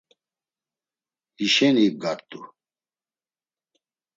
Hişeni. 1.37 1.81
İbgart̆u. 1.87 2.39